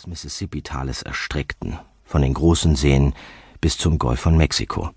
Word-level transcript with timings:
des 0.00 0.06
Mississippi-Tales 0.06 1.02
erstreckten, 1.02 1.78
von 2.04 2.22
den 2.22 2.32
großen 2.32 2.74
Seen 2.74 3.12
bis 3.60 3.76
zum 3.76 3.98
Golf 3.98 4.20
von 4.20 4.36
Mexiko. 4.36 4.90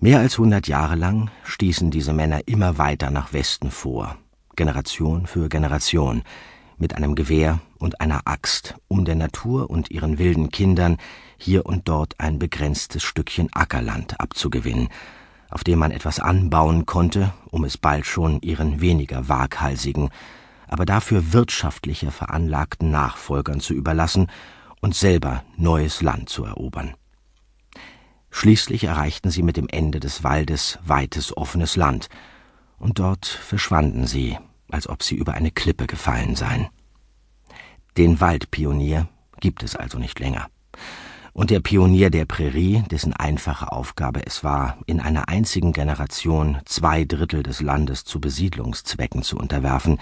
Mehr 0.00 0.20
als 0.20 0.38
hundert 0.38 0.66
Jahre 0.66 0.96
lang 0.96 1.30
stießen 1.44 1.90
diese 1.90 2.14
Männer 2.14 2.40
immer 2.46 2.78
weiter 2.78 3.10
nach 3.10 3.34
Westen 3.34 3.70
vor, 3.70 4.16
Generation 4.56 5.26
für 5.26 5.48
Generation, 5.50 6.22
mit 6.78 6.94
einem 6.94 7.14
Gewehr 7.14 7.60
und 7.78 8.00
einer 8.00 8.22
Axt, 8.24 8.76
um 8.88 9.04
der 9.04 9.14
Natur 9.14 9.68
und 9.68 9.90
ihren 9.90 10.18
wilden 10.18 10.50
Kindern 10.50 10.96
hier 11.36 11.66
und 11.66 11.88
dort 11.88 12.18
ein 12.18 12.38
begrenztes 12.38 13.02
Stückchen 13.02 13.52
Ackerland 13.52 14.20
abzugewinnen, 14.20 14.88
auf 15.50 15.64
dem 15.64 15.78
man 15.78 15.90
etwas 15.90 16.18
anbauen 16.18 16.86
konnte, 16.86 17.32
um 17.50 17.64
es 17.64 17.76
bald 17.76 18.06
schon 18.06 18.40
ihren 18.40 18.80
weniger 18.80 19.28
waghalsigen, 19.28 20.10
aber 20.68 20.84
dafür 20.84 21.32
wirtschaftlicher 21.32 22.10
veranlagten 22.10 22.90
Nachfolgern 22.90 23.60
zu 23.60 23.74
überlassen 23.74 24.28
und 24.80 24.94
selber 24.94 25.42
neues 25.56 26.02
Land 26.02 26.28
zu 26.28 26.44
erobern. 26.44 26.94
Schließlich 28.30 28.84
erreichten 28.84 29.30
sie 29.30 29.42
mit 29.42 29.56
dem 29.56 29.68
Ende 29.68 30.00
des 30.00 30.22
Waldes 30.22 30.78
weites 30.84 31.36
offenes 31.36 31.76
Land, 31.76 32.08
und 32.78 32.98
dort 32.98 33.24
verschwanden 33.24 34.06
sie, 34.06 34.38
als 34.70 34.88
ob 34.88 35.02
sie 35.02 35.16
über 35.16 35.32
eine 35.32 35.50
Klippe 35.50 35.86
gefallen 35.86 36.36
seien. 36.36 36.68
Den 37.96 38.20
Waldpionier 38.20 39.08
gibt 39.40 39.62
es 39.62 39.76
also 39.76 39.98
nicht 39.98 40.18
länger. 40.18 40.48
Und 41.32 41.50
der 41.50 41.60
Pionier 41.60 42.10
der 42.10 42.24
Prärie, 42.24 42.82
dessen 42.90 43.12
einfache 43.12 43.72
Aufgabe 43.72 44.24
es 44.26 44.44
war, 44.44 44.78
in 44.86 45.00
einer 45.00 45.28
einzigen 45.28 45.72
Generation 45.72 46.58
zwei 46.64 47.04
Drittel 47.04 47.42
des 47.42 47.60
Landes 47.60 48.04
zu 48.04 48.20
Besiedlungszwecken 48.20 49.22
zu 49.22 49.36
unterwerfen, 49.36 49.98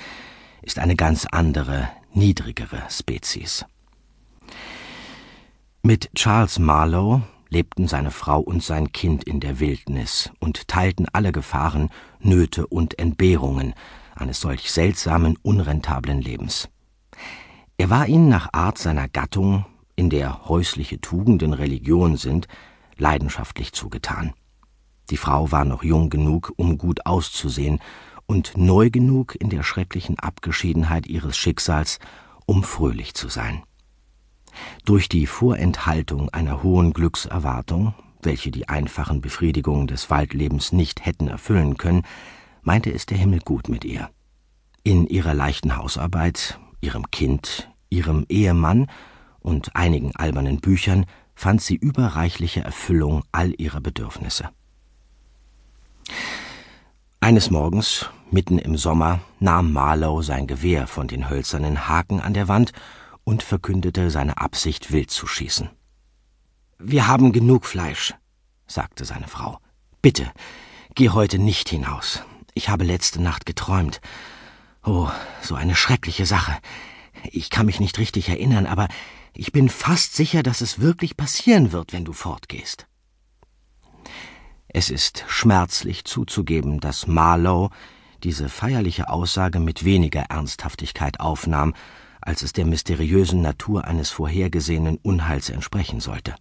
ist 0.64 0.78
eine 0.78 0.96
ganz 0.96 1.26
andere, 1.30 1.88
niedrigere 2.12 2.82
Spezies. 2.88 3.64
Mit 5.82 6.10
Charles 6.14 6.58
Marlowe, 6.58 7.22
lebten 7.50 7.86
seine 7.86 8.10
Frau 8.10 8.40
und 8.40 8.62
sein 8.62 8.90
Kind 8.92 9.24
in 9.24 9.38
der 9.38 9.60
Wildnis 9.60 10.30
und 10.40 10.66
teilten 10.66 11.06
alle 11.12 11.30
Gefahren, 11.30 11.90
Nöte 12.18 12.66
und 12.66 12.98
Entbehrungen 12.98 13.74
eines 14.16 14.40
solch 14.40 14.72
seltsamen, 14.72 15.38
unrentablen 15.42 16.20
Lebens. 16.20 16.68
Er 17.76 17.90
war 17.90 18.06
ihnen 18.08 18.28
nach 18.28 18.48
Art 18.52 18.78
seiner 18.78 19.08
Gattung, 19.08 19.66
in 19.96 20.10
der 20.10 20.48
häusliche 20.48 21.00
Tugenden 21.00 21.52
Religion 21.52 22.16
sind, 22.16 22.48
leidenschaftlich 22.96 23.72
zugetan. 23.72 24.32
Die 25.10 25.16
Frau 25.16 25.52
war 25.52 25.64
noch 25.64 25.84
jung 25.84 26.10
genug, 26.10 26.52
um 26.56 26.78
gut 26.78 27.06
auszusehen, 27.06 27.80
und 28.26 28.56
neu 28.56 28.90
genug 28.90 29.34
in 29.38 29.50
der 29.50 29.62
schrecklichen 29.62 30.18
Abgeschiedenheit 30.18 31.06
ihres 31.06 31.36
Schicksals, 31.36 31.98
um 32.46 32.62
fröhlich 32.62 33.14
zu 33.14 33.28
sein. 33.28 33.62
Durch 34.84 35.08
die 35.08 35.26
Vorenthaltung 35.26 36.28
einer 36.30 36.62
hohen 36.62 36.92
Glückserwartung, 36.92 37.94
welche 38.22 38.50
die 38.50 38.68
einfachen 38.68 39.20
Befriedigungen 39.20 39.86
des 39.86 40.10
Waldlebens 40.10 40.72
nicht 40.72 41.04
hätten 41.04 41.28
erfüllen 41.28 41.76
können, 41.76 42.02
meinte 42.62 42.92
es 42.92 43.06
der 43.06 43.18
Himmel 43.18 43.40
gut 43.40 43.68
mit 43.68 43.84
ihr. 43.84 44.10
In 44.82 45.06
ihrer 45.06 45.34
leichten 45.34 45.76
Hausarbeit, 45.76 46.58
ihrem 46.80 47.10
Kind, 47.10 47.70
ihrem 47.90 48.24
Ehemann 48.28 48.88
und 49.40 49.76
einigen 49.76 50.14
albernen 50.16 50.60
Büchern 50.60 51.06
fand 51.34 51.60
sie 51.60 51.76
überreichliche 51.76 52.60
Erfüllung 52.60 53.24
all 53.32 53.54
ihrer 53.60 53.80
Bedürfnisse. 53.80 54.50
Eines 57.24 57.50
Morgens, 57.50 58.10
mitten 58.30 58.58
im 58.58 58.76
Sommer, 58.76 59.20
nahm 59.40 59.72
Marlow 59.72 60.20
sein 60.20 60.46
Gewehr 60.46 60.86
von 60.86 61.08
den 61.08 61.30
hölzernen 61.30 61.88
Haken 61.88 62.20
an 62.20 62.34
der 62.34 62.48
Wand 62.48 62.72
und 63.24 63.42
verkündete 63.42 64.10
seine 64.10 64.36
Absicht, 64.36 64.92
wild 64.92 65.10
zu 65.10 65.26
schießen. 65.26 65.70
Wir 66.78 67.06
haben 67.06 67.32
genug 67.32 67.64
Fleisch, 67.64 68.12
sagte 68.66 69.06
seine 69.06 69.26
Frau. 69.26 69.58
Bitte, 70.02 70.30
geh 70.94 71.08
heute 71.08 71.38
nicht 71.38 71.70
hinaus. 71.70 72.22
Ich 72.52 72.68
habe 72.68 72.84
letzte 72.84 73.22
Nacht 73.22 73.46
geträumt. 73.46 74.02
Oh, 74.84 75.08
so 75.40 75.54
eine 75.54 75.76
schreckliche 75.76 76.26
Sache. 76.26 76.58
Ich 77.30 77.48
kann 77.48 77.64
mich 77.64 77.80
nicht 77.80 77.98
richtig 77.98 78.28
erinnern, 78.28 78.66
aber 78.66 78.86
ich 79.32 79.50
bin 79.50 79.70
fast 79.70 80.14
sicher, 80.14 80.42
dass 80.42 80.60
es 80.60 80.78
wirklich 80.78 81.16
passieren 81.16 81.72
wird, 81.72 81.94
wenn 81.94 82.04
du 82.04 82.12
fortgehst. 82.12 82.86
Es 84.74 84.90
ist 84.90 85.24
schmerzlich 85.28 86.04
zuzugeben, 86.04 86.80
dass 86.80 87.06
Marlowe 87.06 87.70
diese 88.22 88.50
feierliche 88.50 89.08
Aussage 89.08 89.60
mit 89.60 89.86
weniger 89.86 90.24
Ernsthaftigkeit 90.28 91.20
aufnahm 91.20 91.72
als 92.24 92.42
es 92.42 92.52
der 92.54 92.64
mysteriösen 92.64 93.42
Natur 93.42 93.84
eines 93.84 94.10
vorhergesehenen 94.10 94.96
Unheils 94.96 95.50
entsprechen 95.50 96.00
sollte. 96.00 96.34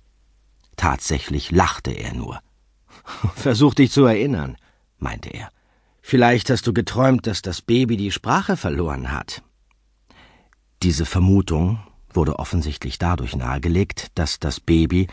Tatsächlich 0.78 1.52
lachte 1.52 1.92
er 1.92 2.14
nur. 2.14 2.40
Versuch 3.36 3.74
dich 3.74 3.92
zu 3.92 4.06
erinnern, 4.06 4.56
meinte 4.98 5.30
er. 5.30 5.50
Vielleicht 6.02 6.50
hast 6.50 6.66
du 6.68 6.74
geträumt, 6.74 7.28
dass 7.28 7.42
das 7.42 7.62
Baby 7.62 7.98
die 7.98 8.12
Sprache 8.12 8.56
verloren 8.58 9.12
hat. 9.12 9.44
Diese 10.84 11.06
Vermutung 11.06 11.80
wurde 12.14 12.40
offensichtlich 12.40 12.98
dadurch 12.98 13.36
nahegelegt, 13.36 14.08
dass 14.16 14.40
das 14.40 14.60
Baby, 14.60 15.08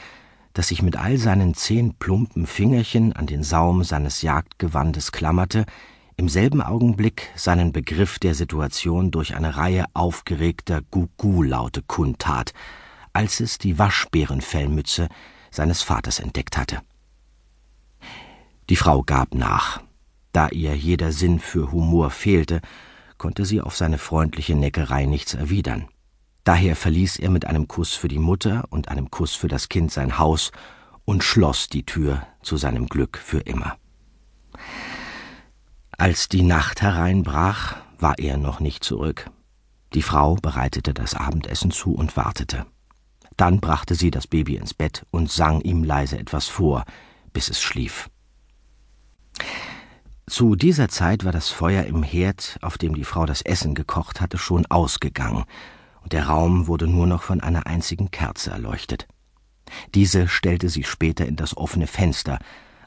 das 0.53 0.69
sich 0.69 0.83
mit 0.83 0.97
all 0.97 1.16
seinen 1.16 1.55
zehn 1.55 1.94
plumpen 1.94 2.47
Fingerchen 2.47 3.12
an 3.12 3.27
den 3.27 3.43
Saum 3.43 3.84
seines 3.84 4.22
Jagdgewandes 4.22 5.12
klammerte, 5.12 5.65
im 6.16 6.28
selben 6.28 6.61
Augenblick 6.61 7.28
seinen 7.34 7.72
Begriff 7.72 8.19
der 8.19 8.34
Situation 8.34 9.10
durch 9.10 9.34
eine 9.34 9.56
Reihe 9.56 9.87
aufgeregter 9.94 10.83
Gugu-Laute 10.91 11.83
kundtat, 11.83 12.53
als 13.12 13.41
es 13.41 13.59
die 13.59 13.78
Waschbärenfellmütze 13.78 15.09
seines 15.50 15.83
Vaters 15.83 16.21
entdeckt 16.21 16.56
hatte. 16.56 16.83
Die 18.69 18.77
Frau 18.77 19.03
gab 19.03 19.34
nach. 19.34 19.83
Da 20.33 20.49
ihr 20.49 20.77
jeder 20.77 21.10
Sinn 21.10 21.41
für 21.41 21.72
Humor 21.72 22.10
fehlte, 22.10 22.60
konnte 23.19 23.44
sie 23.44 23.60
auf 23.60 23.77
seine 23.77 23.99
freundliche 23.99 24.55
Neckerei 24.55 25.06
nichts 25.06 25.34
erwidern. 25.34 25.89
Daher 26.45 26.77
verließ 26.77 27.19
er 27.19 27.31
mit 27.31 27.47
einem 27.47 27.69
Kuss 27.69 27.95
für 27.95 28.09
die 28.09 28.19
Mutter 28.19 28.65
und 28.71 28.89
einem 28.89 29.11
Kuss 29.11 29.34
für 29.34 29.49
das 29.49 29.69
Kind 29.69 29.93
sein 29.93 30.19
Haus 30.19 30.53
und 31.05 31.23
schloss 31.23 31.69
die 31.69 31.84
Tür 31.84 32.27
zu 32.43 32.56
seinem 32.56 32.87
Glück 32.87 33.19
für 33.19 33.41
immer. 33.41 33.77
Als 35.99 36.28
die 36.28 36.43
Nacht 36.43 36.81
hereinbrach, 36.83 37.77
war 37.99 38.19
er 38.19 38.39
noch 38.39 38.61
nicht 38.61 38.84
zurück. 38.84 39.31
Die 39.93 40.03
Frau 40.03 40.37
bereitete 40.37 40.95
das 40.95 41.15
Abendessen 41.15 41.71
zu 41.71 41.93
und 41.93 42.17
wartete. 42.17 42.65
Dann 43.37 43.61
brachte 43.61 43.95
sie 43.95 44.11
das 44.11 44.27
Baby 44.27 44.57
ins 44.57 44.72
Bett 44.72 45.05
und 45.11 45.31
sang 45.31 45.61
ihm 45.61 45.84
leise 45.84 46.19
etwas 46.19 46.47
vor, 46.47 46.84
bis 47.33 47.49
es 47.49 47.61
schlief. 47.61 48.09
Zu 50.27 50.55
dieser 50.55 50.89
Zeit 50.89 51.25
war 51.25 51.33
das 51.33 51.49
Feuer 51.49 51.84
im 51.84 52.03
Herd, 52.03 52.59
auf 52.62 52.78
dem 52.78 52.95
die 52.95 53.05
Frau 53.05 53.27
das 53.27 53.43
Essen 53.43 53.75
gekocht 53.75 54.21
hatte, 54.21 54.39
schon 54.39 54.65
ausgegangen, 54.67 55.45
und 56.03 56.12
der 56.12 56.27
Raum 56.27 56.66
wurde 56.66 56.87
nur 56.87 57.06
noch 57.06 57.22
von 57.22 57.41
einer 57.41 57.66
einzigen 57.66 58.11
Kerze 58.11 58.50
erleuchtet. 58.50 59.06
Diese 59.94 60.28
stellte 60.28 60.69
sie 60.69 60.84
später 60.84 61.27
in 61.27 61.37
das 61.37 61.56
offene 61.56 61.87
Fenster, 61.87 62.38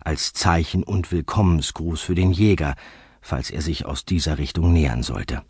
als 0.01 0.34
Zeichen 0.34 0.84
und 0.84 1.12
Willkommensgruß 1.12 2.02
für 2.02 2.16
den 2.16 2.31
Jäger, 2.31 2.75
falls 3.22 3.50
er 3.50 3.62
sich 3.62 3.85
aus 3.85 4.06
dieser 4.06 4.38
Richtung 4.38 4.73
nähern 4.73 5.03
sollte. 5.03 5.44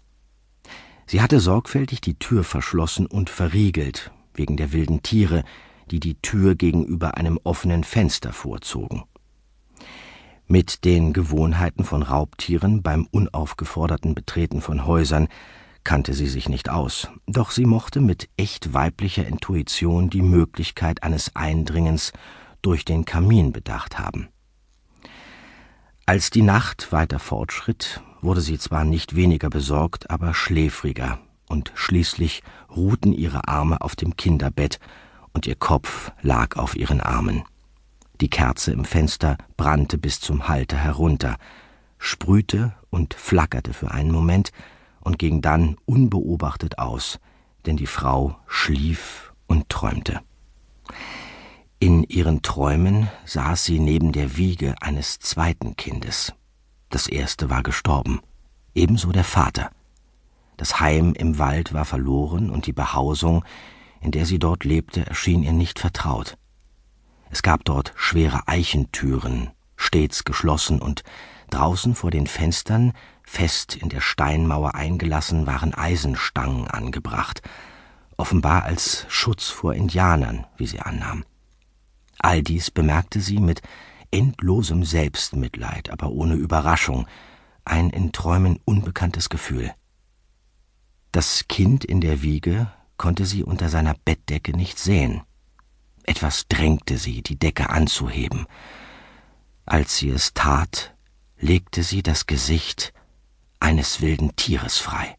Sie 1.06 1.22
hatte 1.22 1.40
sorgfältig 1.40 2.02
die 2.02 2.18
Tür 2.18 2.44
verschlossen 2.44 3.08
und 3.08 3.30
verriegelt, 3.30 4.12
wegen 4.34 4.58
der 4.58 4.72
wilden 4.72 5.04
Tiere, 5.04 5.44
die 5.92 6.00
die 6.00 6.16
Tür 6.22 6.56
gegenüber 6.56 7.18
einem 7.18 7.40
offenen 7.44 7.84
Fenster 7.84 8.32
vorzogen. 8.32 9.04
Mit 10.48 10.86
den 10.86 11.14
Gewohnheiten 11.14 11.84
von 11.84 12.04
Raubtieren 12.04 12.84
beim 12.84 13.08
unaufgeforderten 13.12 14.14
Betreten 14.14 14.62
von 14.62 14.86
Häusern 14.86 15.28
kannte 15.84 16.14
sie 16.14 16.28
sich 16.28 16.50
nicht 16.50 16.70
aus, 16.70 17.10
doch 17.28 17.52
sie 17.52 17.66
mochte 17.66 18.00
mit 18.00 18.30
echt 18.38 18.74
weiblicher 18.74 19.26
Intuition 19.26 20.10
die 20.10 20.22
Möglichkeit 20.22 21.04
eines 21.04 21.36
Eindringens 21.36 22.14
durch 22.62 22.86
den 22.86 23.06
Kamin 23.06 23.52
bedacht 23.52 24.00
haben. 24.00 24.30
Als 26.06 26.30
die 26.30 26.42
Nacht 26.42 26.92
weiter 26.92 27.20
fortschritt, 27.20 28.02
wurde 28.22 28.42
sie 28.42 28.58
zwar 28.58 28.84
nicht 28.84 29.16
weniger 29.16 29.50
besorgt, 29.50 30.10
aber 30.10 30.34
schläfriger, 30.34 31.20
und 31.48 31.72
schließlich 31.76 32.42
ruhten 32.76 33.14
ihre 33.14 33.48
Arme 33.48 33.82
auf 33.82 33.96
dem 33.96 34.16
Kinderbett 34.16 34.80
und 35.34 35.46
ihr 35.46 35.56
Kopf 35.56 36.12
lag 36.22 36.56
auf 36.58 36.76
ihren 36.76 37.02
Armen. 37.02 37.44
Die 38.22 38.30
Kerze 38.30 38.72
im 38.72 38.86
Fenster 38.86 39.38
brannte 39.58 39.98
bis 39.98 40.20
zum 40.20 40.48
Halter 40.48 40.78
herunter, 40.78 41.38
sprühte 41.98 42.74
und 42.90 43.14
flackerte 43.14 43.74
für 43.74 43.92
einen 43.92 44.12
Moment 44.12 44.52
und 45.04 45.20
ging 45.20 45.42
dann 45.42 45.78
unbeobachtet 45.86 46.80
aus, 46.80 47.20
denn 47.66 47.78
die 47.78 47.88
Frau 47.88 48.38
schlief 48.48 49.34
und 49.48 49.70
träumte. 49.70 50.22
In 51.80 52.04
ihren 52.04 52.42
Träumen 52.42 53.10
saß 53.26 53.66
sie 53.66 53.80
neben 53.80 54.14
der 54.14 54.38
Wiege 54.38 54.76
eines 54.82 55.20
zweiten 55.20 55.76
Kindes. 55.76 56.34
Das 56.90 57.08
erste 57.08 57.50
war 57.50 57.64
gestorben, 57.64 58.22
ebenso 58.74 59.12
der 59.12 59.26
Vater. 59.26 59.70
Das 60.56 60.80
Heim 60.80 61.14
im 61.14 61.40
Wald 61.40 61.74
war 61.74 61.84
verloren 61.84 62.50
und 62.50 62.68
die 62.68 62.74
Behausung, 62.74 63.44
in 64.00 64.12
der 64.12 64.26
sie 64.26 64.40
dort 64.40 64.64
lebte, 64.64 65.06
erschien 65.06 65.44
ihr 65.44 65.52
nicht 65.52 65.80
vertraut. 65.80 66.38
Es 67.30 67.42
gab 67.42 67.66
dort 67.66 67.94
schwere 67.96 68.48
Eichentüren, 68.48 69.50
stets 69.76 70.24
geschlossen, 70.24 70.80
und 70.80 71.04
draußen 71.54 71.96
vor 71.96 72.12
den 72.12 72.28
Fenstern, 72.28 72.94
fest 73.24 73.76
in 73.76 73.90
der 73.90 74.02
Steinmauer 74.02 74.76
eingelassen, 74.76 75.46
waren 75.48 75.74
Eisenstangen 75.74 76.68
angebracht, 76.68 77.42
offenbar 78.18 78.64
als 78.64 79.06
Schutz 79.10 79.50
vor 79.50 79.74
Indianern, 79.74 80.46
wie 80.58 80.68
sie 80.68 80.80
annahm. 80.80 81.24
All 82.20 82.42
dies 82.42 82.72
bemerkte 82.72 83.22
sie 83.22 83.40
mit 83.40 83.62
endlosem 84.12 84.84
Selbstmitleid, 84.84 85.90
aber 85.90 86.10
ohne 86.10 86.36
Überraschung, 86.36 87.08
ein 87.66 87.90
in 87.90 88.12
Träumen 88.12 88.60
unbekanntes 88.66 89.30
Gefühl. 89.30 89.74
Das 91.12 91.48
Kind 91.48 91.86
in 91.86 92.02
der 92.02 92.22
Wiege 92.22 92.72
konnte 92.98 93.26
sie 93.26 93.44
unter 93.44 93.70
seiner 93.70 93.96
Bettdecke 94.06 94.56
nicht 94.56 94.80
sehen. 94.80 95.22
Etwas 96.04 96.48
drängte 96.48 96.98
sie, 96.98 97.22
die 97.22 97.38
Decke 97.38 97.70
anzuheben. 97.70 98.46
Als 99.66 99.98
sie 99.98 100.10
es 100.10 100.34
tat, 100.34 100.93
legte 101.44 101.84
sie 101.84 102.02
das 102.02 102.26
Gesicht 102.26 102.94
eines 103.60 104.00
wilden 104.00 104.36
Tieres 104.38 104.78
frei. 104.78 105.18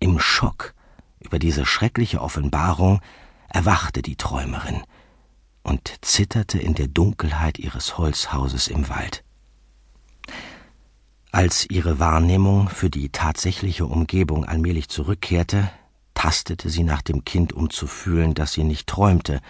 Im 0.00 0.18
Schock 0.18 0.74
über 1.20 1.38
diese 1.38 1.64
schreckliche 1.64 2.20
Offenbarung 2.20 3.00
erwachte 3.48 4.02
die 4.02 4.16
Träumerin 4.16 4.82
und 5.62 5.98
zitterte 6.00 6.58
in 6.58 6.74
der 6.74 6.88
Dunkelheit 6.88 7.58
ihres 7.58 7.96
Holzhauses 7.96 8.66
im 8.66 8.88
Wald. 8.88 9.22
Als 11.30 11.70
ihre 11.70 12.00
Wahrnehmung 12.00 12.68
für 12.68 12.90
die 12.90 13.10
tatsächliche 13.10 13.86
Umgebung 13.86 14.44
allmählich 14.44 14.88
zurückkehrte, 14.88 15.70
tastete 16.14 16.70
sie 16.70 16.82
nach 16.82 17.02
dem 17.02 17.24
Kind, 17.24 17.52
um 17.52 17.70
zu 17.70 17.86
fühlen, 17.86 18.34
dass 18.34 18.52
sie 18.52 18.64
nicht 18.64 18.88
träumte, 18.88 19.40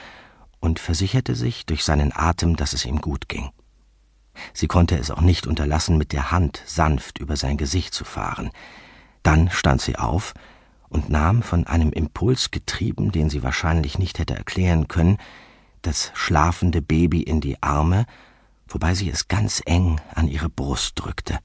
und 0.61 0.79
versicherte 0.79 1.35
sich 1.35 1.65
durch 1.65 1.85
seinen 1.85 2.13
Atem, 2.15 2.57
dass 2.57 2.75
es 2.75 2.85
ihm 2.85 3.01
gut 3.01 3.29
ging. 3.29 3.51
Sie 4.53 4.67
konnte 4.67 4.97
es 4.97 5.11
auch 5.11 5.21
nicht 5.21 5.47
unterlassen, 5.47 5.99
mit 5.99 6.13
der 6.13 6.31
Hand 6.31 6.63
sanft 6.67 7.19
über 7.19 7.37
sein 7.37 7.57
Gesicht 7.57 7.95
zu 7.95 8.05
fahren. 8.05 8.51
Dann 9.23 9.51
stand 9.51 9.81
sie 9.81 9.97
auf 9.97 10.35
und 10.89 11.11
nahm, 11.11 11.43
von 11.43 11.67
einem 11.67 11.93
Impuls 11.93 12.51
getrieben, 12.51 13.13
den 13.13 13.31
sie 13.31 13.43
wahrscheinlich 13.43 13.99
nicht 13.99 14.19
hätte 14.19 14.37
erklären 14.37 14.89
können, 14.89 15.19
das 15.83 16.11
schlafende 16.15 16.83
Baby 16.83 17.23
in 17.23 17.41
die 17.41 17.63
Arme, 17.63 18.07
wobei 18.69 18.95
sie 18.95 19.11
es 19.11 19.29
ganz 19.29 19.63
eng 19.65 20.01
an 20.15 20.29
ihre 20.29 20.49
Brust 20.49 20.93
drückte. 20.97 21.39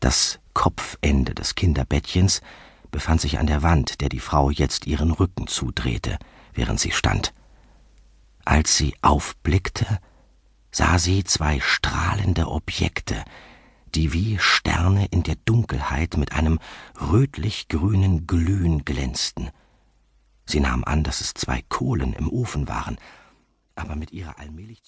Das 0.00 0.38
Kopfende 0.52 1.34
des 1.34 1.54
Kinderbettchens 1.54 2.42
befand 2.90 3.20
sich 3.20 3.38
an 3.38 3.46
der 3.46 3.62
Wand, 3.62 4.00
der 4.00 4.08
die 4.08 4.20
Frau 4.20 4.50
jetzt 4.50 4.86
ihren 4.86 5.10
Rücken 5.10 5.46
zudrehte, 5.46 6.18
während 6.52 6.78
sie 6.78 6.92
stand. 6.92 7.34
Als 8.44 8.76
sie 8.76 8.94
aufblickte, 9.02 9.98
sah 10.74 10.98
sie 10.98 11.22
zwei 11.22 11.60
strahlende 11.60 12.48
Objekte, 12.48 13.24
die 13.94 14.12
wie 14.12 14.38
Sterne 14.40 15.06
in 15.06 15.22
der 15.22 15.36
Dunkelheit 15.36 16.16
mit 16.16 16.32
einem 16.32 16.58
rötlich-grünen 17.00 18.26
Glühen 18.26 18.84
glänzten. 18.84 19.50
Sie 20.46 20.58
nahm 20.58 20.82
an, 20.82 21.04
dass 21.04 21.20
es 21.20 21.32
zwei 21.32 21.62
Kohlen 21.68 22.12
im 22.12 22.28
Ofen 22.28 22.66
waren, 22.66 22.98
aber 23.76 23.94
mit 23.94 24.10
ihrer 24.10 24.40
allmählich 24.40 24.82